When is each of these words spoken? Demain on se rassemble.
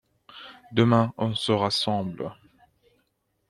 Demain 0.71 1.13
on 1.15 1.35
se 1.35 1.51
rassemble. 1.51 2.31